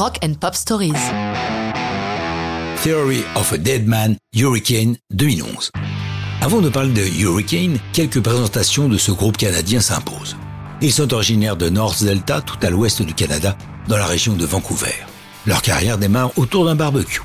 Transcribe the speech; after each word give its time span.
Rock 0.00 0.18
and 0.24 0.32
Pop 0.40 0.54
Stories. 0.54 0.94
Theory 2.78 3.22
of 3.36 3.52
a 3.52 3.58
Dead 3.58 3.86
Man, 3.86 4.16
Hurricane 4.34 4.96
2011. 5.10 5.70
Avant 6.40 6.62
de 6.62 6.70
parler 6.70 6.94
de 6.94 7.02
Hurricane, 7.22 7.78
quelques 7.92 8.22
présentations 8.22 8.88
de 8.88 8.96
ce 8.96 9.12
groupe 9.12 9.36
canadien 9.36 9.80
s'imposent. 9.80 10.38
Ils 10.80 10.90
sont 10.90 11.12
originaires 11.12 11.58
de 11.58 11.68
North 11.68 12.02
Delta, 12.02 12.40
tout 12.40 12.56
à 12.62 12.70
l'ouest 12.70 13.02
du 13.02 13.12
Canada, 13.12 13.58
dans 13.88 13.98
la 13.98 14.06
région 14.06 14.32
de 14.32 14.46
Vancouver. 14.46 14.94
Leur 15.44 15.60
carrière 15.60 15.98
démarre 15.98 16.30
autour 16.38 16.64
d'un 16.64 16.76
barbecue. 16.76 17.20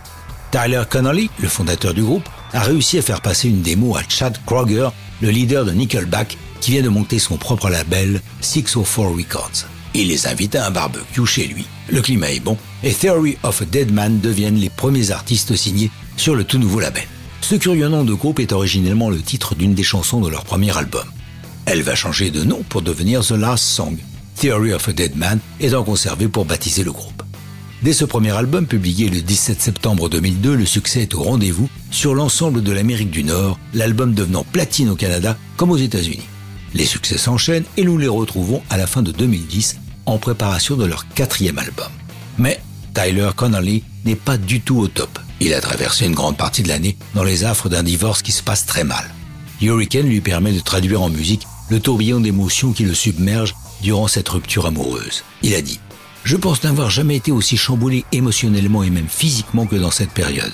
Tyler 0.52 0.84
Connolly, 0.90 1.30
le 1.40 1.48
fondateur 1.48 1.94
du 1.94 2.04
groupe, 2.04 2.28
a 2.52 2.60
réussi 2.60 2.98
à 2.98 3.02
faire 3.02 3.22
passer 3.22 3.48
une 3.48 3.62
démo 3.62 3.96
à 3.96 4.02
Chad 4.10 4.38
Kroger, 4.46 4.90
le 5.22 5.30
leader 5.30 5.64
de 5.64 5.72
Nickelback, 5.72 6.38
qui 6.60 6.72
vient 6.72 6.84
de 6.84 6.90
monter 6.90 7.20
son 7.20 7.38
propre 7.38 7.70
label 7.70 8.20
604 8.42 9.16
Records. 9.16 9.66
Il 9.98 10.10
les 10.10 10.28
invite 10.28 10.56
à 10.56 10.68
un 10.68 10.72
barbecue 10.72 11.26
chez 11.26 11.48
lui. 11.48 11.64
Le 11.88 12.02
climat 12.02 12.30
est 12.30 12.42
bon 12.42 12.58
et 12.84 12.94
Theory 12.94 13.38
of 13.44 13.62
a 13.62 13.66
Dead 13.66 13.94
Man 13.94 14.20
deviennent 14.20 14.60
les 14.60 14.70
premiers 14.70 15.12
artistes 15.12 15.56
signés 15.56 15.90
sur 16.18 16.36
le 16.36 16.44
tout 16.44 16.58
nouveau 16.58 16.82
label. 16.82 17.06
Ce 17.40 17.56
curieux 17.56 17.88
nom 17.88 18.04
de 18.04 18.14
groupe 18.14 18.42
est 18.42 18.52
originellement 18.52 19.10
le 19.10 19.22
titre 19.22 19.56
d'une 19.56 19.74
des 19.74 19.84
chansons 19.84 20.20
de 20.20 20.30
leur 20.30 20.44
premier 20.44 20.78
album. 20.78 21.06
Elle 21.66 21.82
va 21.82 21.96
changer 21.96 22.30
de 22.30 22.44
nom 22.44 22.62
pour 22.68 22.82
devenir 22.82 23.26
The 23.26 23.32
Last 23.32 23.64
Song. 23.64 23.96
Theory 24.36 24.74
of 24.74 24.90
a 24.90 24.92
Dead 24.92 25.16
Man 25.16 25.40
étant 25.62 25.86
conservée 25.86 26.28
pour 26.28 26.44
baptiser 26.44 26.84
le 26.84 26.92
groupe. 26.92 27.24
Dès 27.82 27.94
ce 27.94 28.04
premier 28.04 28.32
album 28.32 28.68
publié 28.68 29.08
le 29.08 29.22
17 29.22 29.62
septembre 29.62 30.10
2002, 30.10 30.56
le 30.56 30.66
succès 30.66 31.04
est 31.04 31.16
au 31.16 31.24
rendez-vous 31.24 31.70
sur 31.90 32.16
l'ensemble 32.16 32.64
de 32.64 32.74
l'Amérique 32.74 33.12
du 33.12 33.24
Nord, 33.24 33.58
l'album 33.74 34.14
devenant 34.14 34.44
platine 34.44 34.90
au 34.90 34.96
Canada 34.98 35.38
comme 35.56 35.72
aux 35.72 35.78
États-Unis. 35.78 36.28
Les 36.74 36.86
succès 36.86 37.18
s'enchaînent 37.18 37.64
et 37.78 37.86
nous 37.86 37.98
les 37.98 38.10
retrouvons 38.10 38.62
à 38.70 38.76
la 38.76 38.88
fin 38.88 39.02
de 39.02 39.14
2010 39.14 39.78
en 40.06 40.18
préparation 40.18 40.76
de 40.76 40.86
leur 40.86 41.08
quatrième 41.10 41.60
album. 41.60 41.90
Mais 42.38 42.60
Tyler 42.94 43.30
Connolly 43.36 43.84
n'est 44.06 44.16
pas 44.16 44.38
du 44.38 44.62
tout 44.62 44.78
au 44.78 44.88
top. 44.88 45.20
Il 45.40 45.54
a 45.54 45.62
traversé 45.62 46.06
une 46.06 46.16
grande 46.16 46.38
partie 46.38 46.64
de 46.64 46.70
l'année 46.70 46.98
dans 47.14 47.24
les 47.24 47.44
affres 47.44 47.70
d'un 47.70 47.84
divorce 47.84 48.22
qui 48.22 48.32
se 48.32 48.44
passe 48.44 48.66
très 48.66 48.84
mal. 48.84 49.10
Hurricane 49.62 50.08
lui 50.08 50.22
permet 50.22 50.54
de 50.54 50.60
traduire 50.60 51.02
en 51.02 51.10
musique 51.10 51.48
le 51.70 51.80
tourbillon 51.80 52.20
d'émotions 52.20 52.72
qui 52.72 52.84
le 52.84 52.94
submerge 52.94 53.56
durant 53.82 54.08
cette 54.08 54.30
rupture 54.30 54.66
amoureuse. 54.66 55.24
Il 55.42 55.54
a 55.56 55.62
dit 55.62 55.80
Je 56.24 56.38
pense 56.38 56.64
n'avoir 56.64 56.90
jamais 56.90 57.18
été 57.18 57.32
aussi 57.32 57.58
chamboulé 57.58 58.06
émotionnellement 58.12 58.84
et 58.84 58.90
même 58.90 59.08
physiquement 59.10 59.66
que 59.66 59.76
dans 59.76 59.92
cette 59.92 60.12
période. 60.12 60.54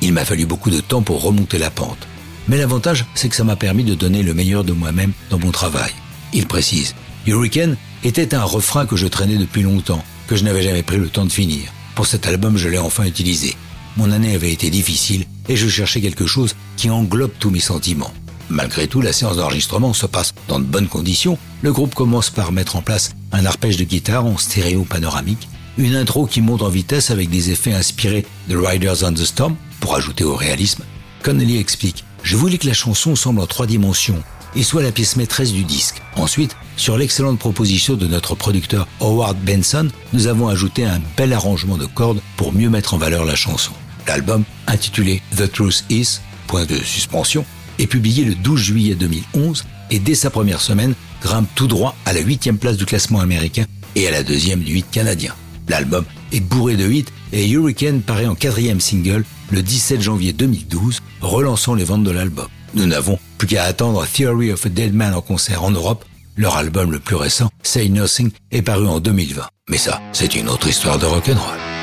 Il 0.00 0.12
m'a 0.12 0.24
fallu 0.24 0.46
beaucoup 0.46 0.70
de 0.70 0.80
temps 0.80 1.02
pour 1.02 1.22
remonter 1.22 1.58
la 1.58 1.70
pente. 1.70 2.06
Mais 2.48 2.58
l'avantage, 2.58 3.06
c'est 3.14 3.28
que 3.28 3.36
ça 3.36 3.44
m'a 3.44 3.56
permis 3.56 3.84
de 3.84 3.94
donner 3.94 4.22
le 4.22 4.34
meilleur 4.34 4.64
de 4.64 4.72
moi-même 4.72 5.12
dans 5.30 5.38
mon 5.38 5.50
travail. 5.50 5.92
Il 6.32 6.46
précise 6.46 6.94
Hurricane 7.26 7.76
était 8.04 8.34
un 8.34 8.44
refrain 8.44 8.86
que 8.86 8.96
je 8.96 9.06
traînais 9.06 9.38
depuis 9.38 9.62
longtemps, 9.62 10.04
que 10.26 10.36
je 10.36 10.44
n'avais 10.44 10.62
jamais 10.62 10.82
pris 10.82 10.98
le 10.98 11.08
temps 11.08 11.24
de 11.24 11.32
finir. 11.32 11.72
Pour 11.94 12.06
cet 12.06 12.26
album, 12.26 12.56
je 12.56 12.68
l'ai 12.68 12.78
enfin 12.78 13.04
utilisé. 13.04 13.56
Mon 13.96 14.10
année 14.10 14.34
avait 14.34 14.52
été 14.52 14.70
difficile 14.70 15.24
et 15.48 15.56
je 15.56 15.68
cherchais 15.68 16.00
quelque 16.00 16.26
chose 16.26 16.54
qui 16.76 16.90
englobe 16.90 17.32
tous 17.38 17.50
mes 17.50 17.60
sentiments. 17.60 18.12
Malgré 18.50 18.88
tout, 18.88 19.00
la 19.00 19.12
séance 19.12 19.36
d'enregistrement 19.36 19.94
se 19.94 20.06
passe 20.06 20.34
dans 20.48 20.58
de 20.58 20.64
bonnes 20.64 20.88
conditions. 20.88 21.38
Le 21.62 21.72
groupe 21.72 21.94
commence 21.94 22.28
par 22.28 22.52
mettre 22.52 22.76
en 22.76 22.82
place 22.82 23.12
un 23.32 23.46
arpège 23.46 23.78
de 23.78 23.84
guitare 23.84 24.26
en 24.26 24.36
stéréo 24.36 24.84
panoramique, 24.84 25.48
une 25.78 25.96
intro 25.96 26.26
qui 26.26 26.40
monte 26.40 26.62
en 26.62 26.68
vitesse 26.68 27.10
avec 27.10 27.30
des 27.30 27.50
effets 27.50 27.72
inspirés 27.72 28.26
de 28.48 28.56
Riders 28.56 29.02
on 29.02 29.12
the 29.14 29.24
Storm 29.24 29.56
pour 29.80 29.94
ajouter 29.94 30.24
au 30.24 30.36
réalisme. 30.36 30.84
Connelly 31.22 31.56
explique 31.58 32.04
Je 32.22 32.36
voulais 32.36 32.58
que 32.58 32.66
la 32.66 32.74
chanson 32.74 33.16
semble 33.16 33.40
en 33.40 33.46
trois 33.46 33.66
dimensions 33.66 34.22
et 34.56 34.62
soit 34.62 34.82
la 34.82 34.92
pièce 34.92 35.16
maîtresse 35.16 35.52
du 35.52 35.64
disque. 35.64 36.02
Ensuite, 36.16 36.56
sur 36.76 36.96
l'excellente 36.96 37.38
proposition 37.38 37.94
de 37.94 38.06
notre 38.06 38.34
producteur 38.34 38.86
Howard 39.00 39.36
Benson, 39.38 39.88
nous 40.12 40.26
avons 40.26 40.48
ajouté 40.48 40.84
un 40.84 41.00
bel 41.16 41.32
arrangement 41.32 41.76
de 41.76 41.86
cordes 41.86 42.20
pour 42.36 42.52
mieux 42.52 42.70
mettre 42.70 42.94
en 42.94 42.98
valeur 42.98 43.24
la 43.24 43.34
chanson. 43.34 43.72
L'album, 44.06 44.44
intitulé 44.66 45.22
The 45.36 45.50
Truth 45.50 45.84
Is, 45.90 46.20
point 46.46 46.66
de 46.66 46.76
suspension, 46.76 47.44
est 47.78 47.86
publié 47.86 48.24
le 48.24 48.34
12 48.34 48.60
juillet 48.60 48.94
2011 48.94 49.64
et 49.90 49.98
dès 49.98 50.14
sa 50.14 50.30
première 50.30 50.60
semaine 50.60 50.94
grimpe 51.22 51.48
tout 51.54 51.66
droit 51.66 51.96
à 52.04 52.12
la 52.12 52.20
huitième 52.20 52.58
place 52.58 52.76
du 52.76 52.84
classement 52.86 53.20
américain 53.20 53.64
et 53.96 54.06
à 54.06 54.10
la 54.10 54.22
deuxième 54.22 54.60
du 54.60 54.78
hit 54.78 54.90
canadien. 54.90 55.34
L'album 55.68 56.04
est 56.32 56.40
bourré 56.40 56.76
de 56.76 56.90
hits 56.90 57.06
et 57.32 57.48
Hurricane 57.48 58.02
paraît 58.02 58.26
en 58.26 58.34
quatrième 58.34 58.80
single 58.80 59.24
le 59.50 59.62
17 59.62 60.02
janvier 60.02 60.32
2012, 60.32 61.00
relançant 61.20 61.74
les 61.74 61.84
ventes 61.84 62.04
de 62.04 62.10
l'album. 62.10 62.48
Nous 62.74 62.86
n'avons 62.86 63.18
plus 63.38 63.46
qu'à 63.46 63.64
attendre 63.64 64.04
Theory 64.06 64.50
of 64.50 64.66
a 64.66 64.68
Dead 64.68 64.94
Man 64.94 65.14
en 65.14 65.20
concert 65.20 65.62
en 65.62 65.70
Europe. 65.70 66.04
Leur 66.36 66.56
album 66.56 66.90
le 66.90 66.98
plus 66.98 67.16
récent, 67.16 67.48
Say 67.62 67.88
Nothing, 67.88 68.30
est 68.50 68.62
paru 68.62 68.88
en 68.88 68.98
2020. 68.98 69.46
Mais 69.68 69.78
ça, 69.78 70.00
c'est 70.12 70.34
une 70.34 70.48
autre 70.48 70.68
histoire 70.68 70.98
de 70.98 71.06
rock'n'roll. 71.06 71.73